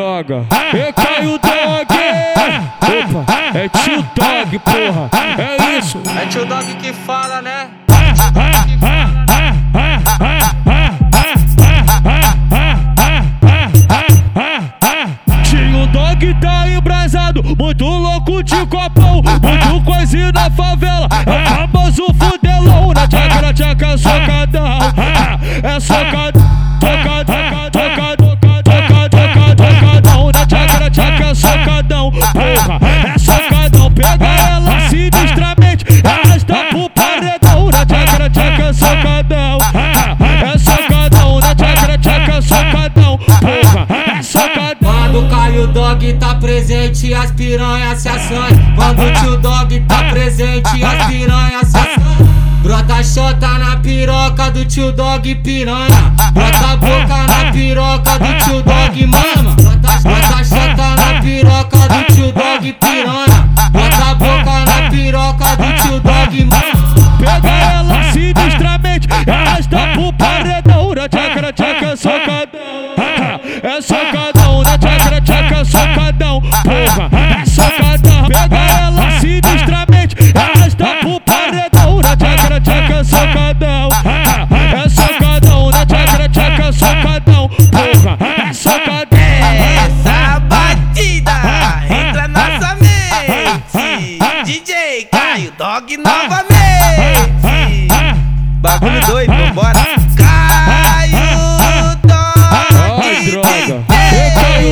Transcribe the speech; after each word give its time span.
droga, 0.00 0.46
e 0.72 0.92
cai 0.94 1.26
o 1.26 1.38
dog. 1.38 1.94
Opa, 2.80 3.58
é 3.58 3.68
tio 3.68 4.02
dog, 4.16 4.58
porra, 4.60 5.10
é 5.38 5.78
isso. 5.78 6.00
É 6.18 6.24
tio 6.24 6.46
dog 6.46 6.74
que 6.76 6.90
fala, 6.94 7.42
né? 7.42 7.68
Tio 15.44 15.86
dog 15.88 16.34
tá 16.40 16.66
embrasado, 16.66 17.42
muito 17.58 17.84
louco 17.84 18.42
de 18.42 18.66
copão, 18.66 19.16
muito 19.22 19.84
coisinho 19.84 20.32
na 20.32 20.50
favela. 20.50 21.08
É 21.26 21.30
o 21.30 21.46
famoso 21.46 22.06
fudelão, 22.14 22.92
na 22.94 23.06
tchaca, 23.06 23.42
na 23.42 23.52
tchaca, 23.52 23.98
socadão. 23.98 24.78
É 25.62 25.78
socadão, 25.78 26.29
presente, 47.00 47.14
as 47.14 47.30
piranhas 47.32 47.98
se 48.00 48.08
assanham. 48.08 48.74
Quando 48.74 49.02
o 49.02 49.12
tio 49.14 49.36
dog 49.38 49.80
tá 49.80 50.04
presente, 50.10 50.84
as 50.84 51.06
piranhas 51.06 51.68
se 51.68 51.78
assanham. 51.78 52.30
Brota 52.62 53.02
chota 53.02 53.58
na 53.58 53.76
piroca 53.76 54.50
do 54.50 54.64
tio 54.66 54.92
dog 54.92 55.34
piranha. 55.36 56.12
Brota 56.32 56.76
boca 56.76 57.26
na 57.26 57.52
piroca 57.52 58.18
do 58.18 58.44
tio 58.44 58.62
dog 58.62 59.06
mama. 59.06 59.56
Brota, 59.56 60.00
brota 60.02 60.44
chota 60.44 60.96
na 60.96 61.20
piroca 61.20 61.78
do 61.88 62.14
tio 62.14 62.32
dog 62.32 62.72
piranha. 62.72 62.99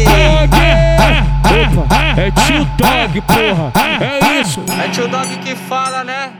Dog. 0.00 0.54
Opa, 1.78 2.20
é 2.20 2.30
tio 2.30 2.64
dog, 2.76 3.20
porra. 3.22 3.72
É 4.00 4.40
isso. 4.40 4.62
É 4.82 4.88
tio 4.88 5.08
dog 5.08 5.36
que 5.38 5.54
fala, 5.54 6.04
né? 6.04 6.30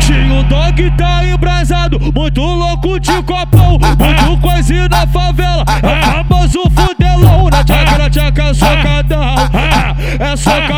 Tio 0.00 0.42
dog 0.44 0.90
tá 0.96 1.24
embrasado, 1.24 1.98
muito 2.14 2.40
louco 2.40 2.98
de 3.00 3.22
copão, 3.22 3.78
muito 3.78 4.40
coisinho 4.40 4.88
na 4.88 5.06
favela. 5.06 5.64
É 5.82 5.86
o 5.86 6.24
famoso 6.24 6.62
fudelão, 6.70 7.48
na 7.50 7.64
tchaca, 7.64 7.98
na 7.98 8.10
tchaca, 8.10 8.54
socadão. 8.54 9.34
É 10.18 10.36
socadão, 10.36 10.77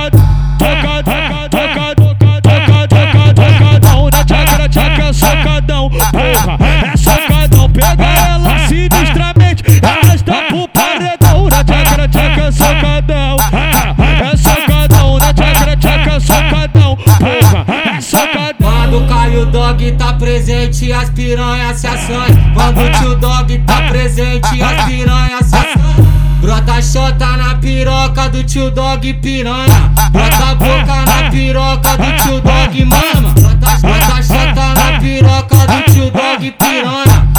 tá 19.93 20.13
presente, 20.15 20.93
as 20.93 21.11
piranhas 21.11 21.79
se 21.79 21.87
assanham. 21.87 22.55
Quando 22.55 22.81
o 22.81 22.93
tio 22.93 23.15
dog 23.17 23.59
tá 23.67 23.83
presente, 23.89 24.63
as 24.63 24.85
piranhas 24.85 25.47
se 25.47 25.57
assanham. 25.57 26.11
Brota 26.41 26.81
chota 26.81 27.37
na 27.37 27.55
piroca 27.57 28.29
do 28.29 28.43
tio 28.45 28.71
dog 28.71 29.13
piranha. 29.15 29.93
Brota 30.11 30.55
boca 30.55 31.05
na 31.05 31.31
piroca 31.31 31.97
do 31.97 32.23
tio 32.23 32.41
dog 32.41 32.85
mama. 32.85 33.35
Brota 33.81 34.23
chota 34.23 34.75
na 34.75 34.99
piroca 34.99 35.57
do 35.67 35.93
tio 35.93 36.11
dog 36.11 36.51
piranha. 36.53 37.30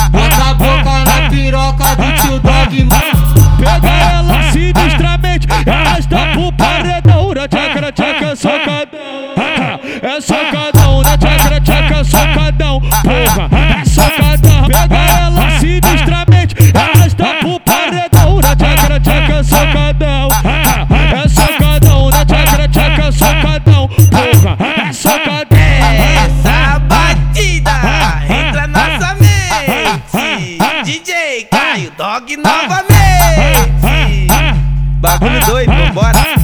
um, 35.21 35.47
dois, 35.47 35.65
vambora. 35.65 36.40